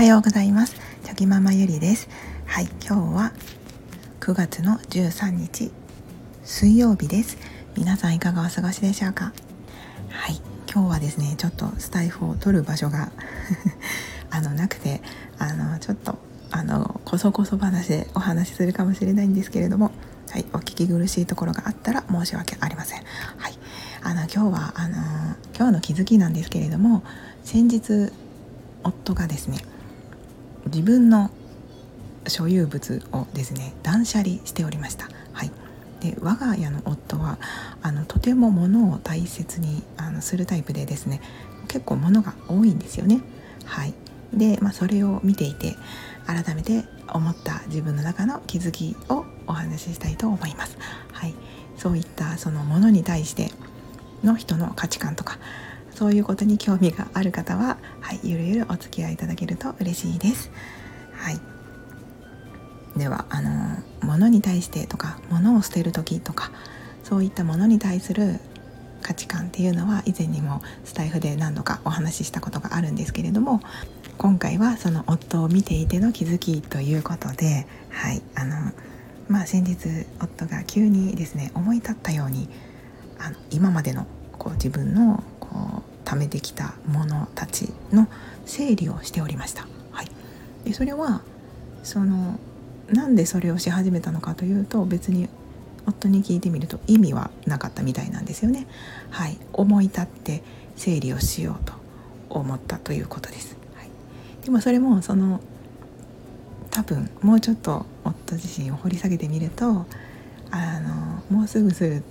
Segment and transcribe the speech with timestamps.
[0.00, 0.76] はようございます。
[1.04, 2.08] チョキママゆりです。
[2.46, 3.32] はい今日は
[4.20, 5.70] 9月の13日
[6.42, 7.36] 水曜日です。
[7.76, 9.34] 皆さんいかがお過ごしでしょうか？
[10.08, 10.40] はい
[10.72, 13.12] 今日はですねちょっとスタイフを取る場所が
[14.32, 15.02] あのなくて
[15.38, 16.18] あのちょっと
[16.50, 19.92] あのこそこそ話でお話しするかもしれないんですけれども
[20.30, 23.02] はい、お聞き苦しいところがあったら申し訳ありません。
[23.36, 23.58] はい、
[24.02, 24.96] あの今日はあの
[25.54, 27.02] 今日の気づきなんですけれども、
[27.44, 28.10] 先日
[28.82, 29.58] 夫がですね、
[30.66, 31.30] 自分の
[32.26, 35.08] 所有物をですね断捨離しておりました。
[35.32, 35.50] はい、
[36.00, 37.38] で我が家の夫は
[37.82, 41.20] あのとても物を大切にあのするタイプでですね
[41.68, 43.20] 結構物が多いんですよね。
[43.64, 43.94] はい
[44.32, 45.76] で、まあ、それを見ていて
[46.26, 50.78] 改めて思った自分の中の気づきをお話ししたいと思います。
[51.12, 51.34] はい、
[51.76, 53.50] そういったそのものに対して
[54.22, 55.38] の人の価値観とか
[56.00, 60.50] そういうことに興味がある方は、はい、ゆるゆるお付き合いいただけると嬉しいです。
[61.12, 61.38] はい、
[62.98, 66.52] ではあの物に対してとか物を捨てる時とか
[67.04, 68.40] そういったものに対する
[69.02, 73.60] 価値観っていうのは以前にもスタイフで何度かお話ししたことがあるんですけれども
[74.16, 78.72] 今回はその夫を見ていての気づきということではいあの
[79.28, 82.48] まあ先日夫が急にですね思い立ったように
[83.18, 84.06] あの今までの
[84.38, 88.08] こう自分のこう貯めてきたものたちの
[88.44, 89.68] 整理をしておりました。
[89.92, 90.08] はい、
[90.64, 91.22] でそれは
[91.84, 92.40] その
[92.88, 95.28] なんでそれをし始めたのかというと別に
[95.86, 98.66] 夫に聞いてみると意味はなかったみたいなんですよね。
[99.10, 100.42] はい、思い立って
[100.74, 101.74] 整理をしようと
[102.28, 103.56] 思ったということです。
[103.76, 103.88] はい、
[104.44, 105.40] でもそれもその
[106.72, 109.86] 多分もうちょっと夫自身を掘り下げてみると
[110.50, 110.80] あ
[111.30, 112.02] のもうすぐすぐ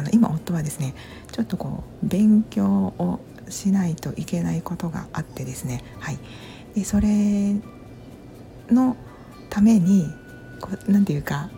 [0.00, 0.94] あの今夫はですね
[1.30, 3.20] ちょっとこう勉強を
[3.50, 6.18] しないといけないことがあってですねはい。
[6.74, 7.54] でそれ
[8.70, 8.96] の
[9.50, 10.06] ために
[10.60, 11.50] こうなんていうか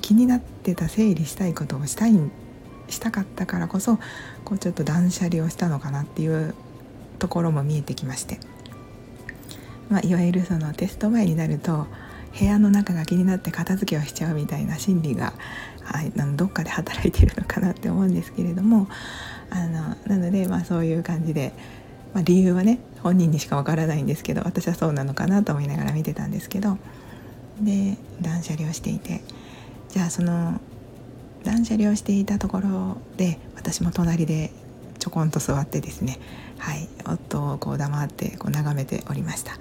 [0.00, 2.12] 気になってた整理したいことをしたい
[2.88, 3.98] したかったからこそ
[4.44, 6.54] こうちょっと断捨離をしたのかなっていう
[7.18, 8.40] ところも見えてきまして、
[9.90, 11.86] まあ、いわゆるそのテスト前になると
[12.36, 15.32] 部屋の中が気になって片付けをしちゃうみたいな心理が、
[15.82, 18.88] はい、どっかで働いてるのかなって思うんですけれども
[19.50, 21.52] あのなので、まあ、そういう感じで、
[22.14, 26.78] まあ、理由はね本人にしかわからないんですけど私はそうなのかなと思いながら見てたんですけど
[27.60, 29.22] で断捨離をしていて
[29.88, 30.60] じゃあその
[31.44, 34.50] 断捨離をしていたところで私も隣で
[34.98, 36.18] ちょこんと座ってですね
[36.58, 39.52] はい夫をこう黙ってこう眺めておりました。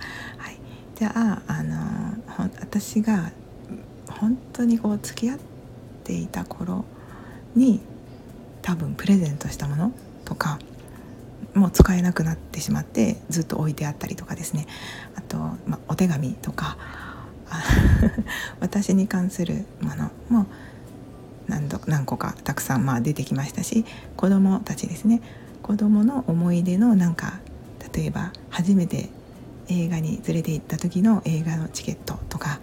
[0.97, 1.75] じゃああの
[2.59, 3.31] 私が
[4.09, 5.37] 本当にこう付き合っ
[6.03, 6.85] ていた頃
[7.55, 7.81] に
[8.63, 9.91] 多分プレゼントしたもの
[10.25, 10.57] とか
[11.53, 14.65] もう使えなくなってしまってずっと置いてあったりとかですね。
[15.15, 16.77] あと、まあお手紙とか
[18.59, 20.47] 私に関するものも
[21.47, 23.85] 何度何個かたくさんまあ出てきましたし
[24.15, 25.21] 子どもたちですね。
[25.61, 27.39] 子どもの思い出のなんか
[27.93, 29.09] 例えば初めて
[29.69, 32.59] 映画に連れて行った時の映画のチケットとか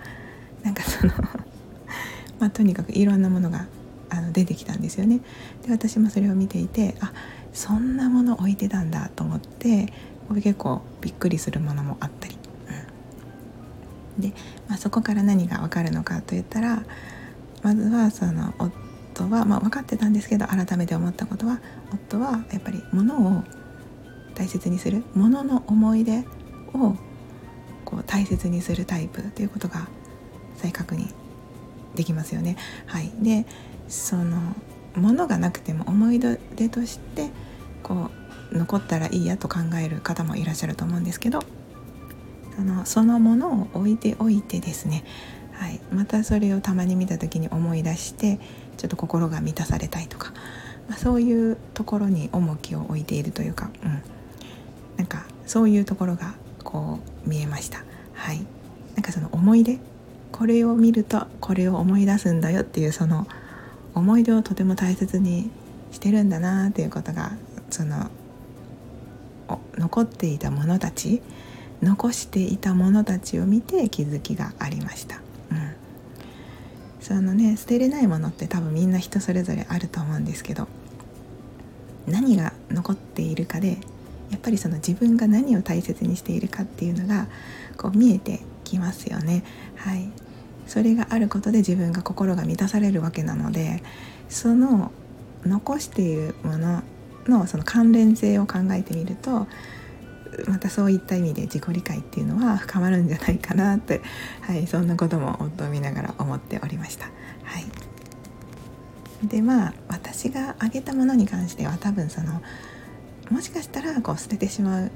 [0.62, 1.12] なんかその
[2.41, 3.66] まあ、とにかくいろんなものが
[4.10, 5.20] あの出てきたんですよね。
[5.66, 7.12] で私もそれを見ていてあ
[7.53, 9.93] そんなもの置いてたんだと思って
[10.34, 12.37] 結構びっくりするものもあったり、
[14.19, 14.32] で、
[14.69, 16.84] まあ、そこから何が分かるのかといったら
[17.62, 21.60] まずはその夫は、まあ、分かってたんですけど改めて思ったことは
[21.93, 23.43] 夫はやっぱり物を
[24.34, 26.25] 大切にする物の思い出
[26.74, 26.96] を
[27.84, 29.88] こう大切にするタイプということが
[30.56, 31.12] 再確認
[31.94, 32.56] できますよね。
[32.86, 33.46] はい、で
[33.88, 34.38] その
[34.96, 37.30] 物がなくても思い出として
[37.82, 38.10] こ
[38.52, 41.40] う残ったらいいやと考える方もいらっしゃると思うんですけど
[42.56, 45.04] そのそのものを置いておいてですね。
[45.52, 48.40] はい、またそれをたまに見た時に思い出して
[48.76, 50.32] ちょっと心が満たされたいとか、
[50.88, 54.02] まあ、そういうところに重きを置いているというか、うん、
[54.96, 56.34] なんかそういうところが
[56.75, 57.85] こう見えました。
[58.15, 58.44] はい、
[58.97, 59.79] なんかその思い出
[60.32, 63.29] これを見るとこれを思い出すんだよっていうその
[63.94, 65.50] 思い出をとても大切に
[65.93, 67.31] してるんだなっていうことが
[67.71, 68.11] その
[69.79, 71.23] 残っていたものたち
[71.81, 75.21] 残していたものたちを見て気づきがありました。
[75.53, 75.75] うん
[77.00, 80.67] そのね捨てれないものって多分みんな人それぞれあると思うんですけど
[82.09, 83.79] 何が残っているかで
[84.34, 87.28] やっぱりその自分が何を大切にしているかっていうのが
[87.76, 89.44] こう見えてきますよね。
[89.76, 90.10] はい、
[90.66, 93.84] それがあることで自分が心が満たされるわけなので
[94.28, 94.90] その
[95.46, 96.82] 残しているもの
[97.28, 99.46] のその関連性を考えてみると
[100.48, 104.00] またそういった意味で自己理解っていうのは深まるんじゃないかなって、
[104.40, 107.04] はい、そんなことも夫を見ながら思っておりました。
[107.44, 112.42] はい、でまあ私があげたものに関しては多分その
[113.31, 114.91] もしかしたらこう捨ててしまう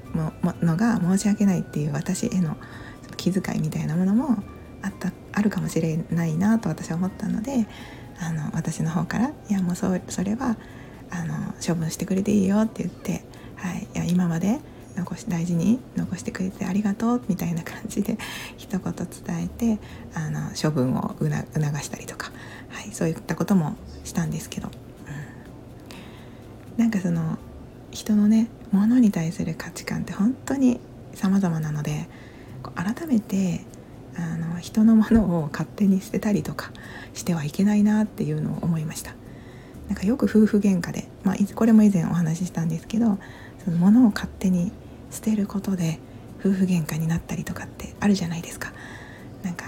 [0.62, 2.56] のが申し訳ないっていう私への
[3.16, 4.42] 気遣いみたいなものも
[4.82, 7.66] あったあるかもしれないなと私は思ったので
[8.20, 10.56] あの私の方から「いやもうそそれは
[11.10, 13.24] あの処分してくれていいよ」って言って
[13.56, 14.60] 「はい、いや今まで
[14.96, 18.18] 残し大事に残してくれてありがとう」みたいな感じで
[18.56, 19.78] 一言伝えて
[20.14, 21.30] あの処分を促
[21.82, 22.32] したりとか、
[22.68, 24.70] はい、そういったこともしたんですけど、
[26.76, 27.38] うん、なんかその
[27.98, 30.78] 人のね物に対する価値観って本当に
[31.14, 32.08] 様々なので
[32.76, 33.64] 改めて
[34.16, 36.70] あの人のものを勝手に捨てたりとか
[37.12, 39.14] してはいけないなっていうのを思いました。
[39.88, 43.18] なんかよく夫婦喧嘩で、まあ、これも以前お話ししたんですけど
[43.64, 44.70] その物を勝手に
[45.10, 45.98] 捨てることで
[46.38, 48.72] 夫婦喧嘩になったりとかってあるじゃないですか。
[49.42, 49.64] なんか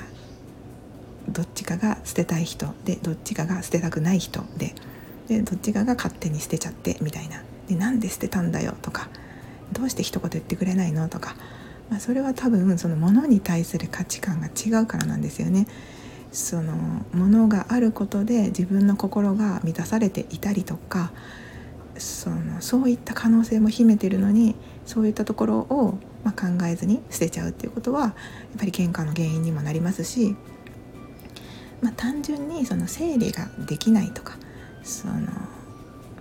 [1.28, 4.74] どっちかが捨てたい人でどっちかが捨てたくない人で
[5.26, 7.42] でどっちかが勝手に捨てちゃってみたいな。
[7.70, 9.08] でなんで捨てたんだよとか
[9.72, 11.36] どうして一言言ってくれないのとか、
[11.88, 15.66] まあ、それは多分その物に対する価値観が違うからなんですよね。
[16.32, 16.74] その
[17.12, 21.10] 物があることで自分の心が満たされていたりとか
[21.96, 24.54] そのそういった可能性も秘めてるのに
[24.86, 28.12] そういったところを、ま、考えずに捨てちゃうっていうことはやっ
[28.58, 30.36] ぱり喧嘩の原因にもなりますし、
[31.82, 34.36] まあ、単純にその整理ができないとか
[34.84, 35.14] その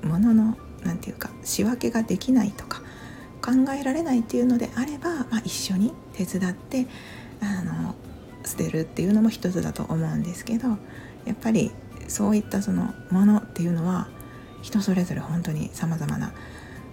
[0.04, 2.81] 物の何て言うか仕分けができないとか
[3.42, 6.88] 考えられないっていうのであれば、まあ、一緒に手伝って
[7.42, 7.96] あの
[8.46, 10.70] 捨てるっていうのも一つだと思うんですけど
[11.26, 11.72] やっぱり
[12.08, 14.08] そういったそのものっていうのは
[14.62, 16.30] 人それぞれ本当にさまざまな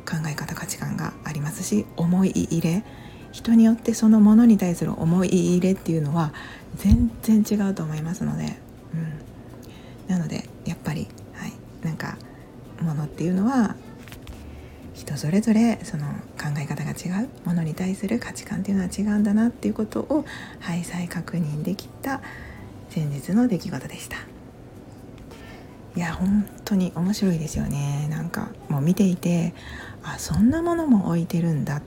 [0.07, 2.85] 考え方価値観がありますし思い入れ
[3.33, 6.33] 人によってそのものに対する思い入れっていうのは
[6.77, 8.57] 全然違うと思いますので、
[8.95, 11.53] うん、なのでやっぱり、はい、
[11.85, 12.17] なんか
[12.81, 13.77] ものっていうのは
[14.95, 16.07] 人それぞれその
[16.39, 20.25] 考え方が違うものに対する価値観っていうのは違うんだなっていうことを、
[20.61, 22.23] はい、再確認できた
[22.89, 24.17] 先日の出来事でした。
[25.97, 28.07] いや本当に面白いですよね。
[28.11, 29.55] なんかもう見ていて
[30.03, 31.83] あそんなものも置いてるんだっ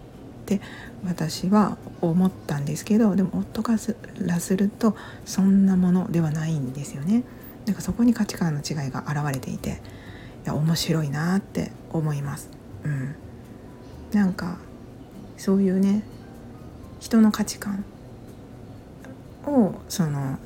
[0.46, 0.62] て
[1.06, 4.96] 私は思ったんですけどでも夫からすると
[5.26, 7.24] そんなものではないんですよね。
[7.66, 9.82] なんかそこに価値観の違いが現れていて
[10.46, 12.50] いや面白いなって思います。
[12.84, 13.16] うん、
[14.12, 14.58] なんか
[15.38, 16.04] そういうね
[17.00, 17.84] 人の価値観
[19.46, 20.38] をその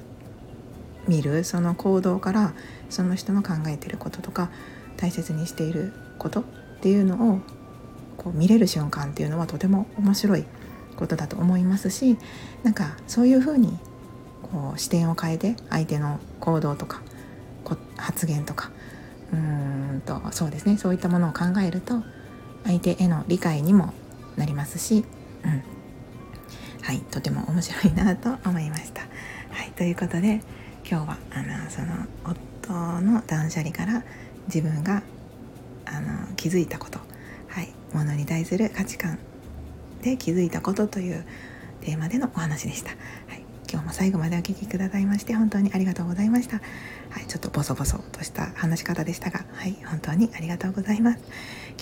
[1.07, 2.53] 見るその行動から
[2.89, 4.49] その人の考えてることとか
[4.97, 6.43] 大切にしていることっ
[6.81, 7.39] ていうのを
[8.17, 10.45] こう見れる瞬間っていうのはとても面白い
[10.95, 12.17] ことだと思いますし
[12.63, 13.77] なんかそういうふうに
[14.43, 17.01] こう視点を変えて相手の行動とか
[17.97, 18.71] 発言とか
[19.33, 19.35] う
[19.97, 22.03] んとそうですねそういったものを考えると
[22.63, 23.93] 相手への理解にも
[24.37, 25.03] なりますし、
[25.43, 25.63] うん、
[26.81, 29.01] はいとても面白いなと思いました。
[29.01, 30.41] はいということで
[30.89, 34.03] 今日はあのその夫の断捨離から
[34.47, 35.03] 自分が
[35.85, 36.99] あの気づいたこと、
[37.47, 39.19] はい、ものに対する価値観
[40.01, 41.25] で気づいたことという
[41.81, 42.91] テーマでのお話でした。
[43.27, 43.42] はい
[43.73, 46.57] 今日も最後までお聴きくださいまして本当にありがとうございました。
[47.09, 51.19] はい、ちょっとボソボソとした話し方でしたが、はい、本当にありがとうございます。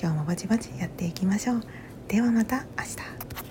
[0.01, 1.63] 今日もぼちぼちやっていきましょう。
[2.07, 2.83] ではまた明
[3.43, 3.50] 日。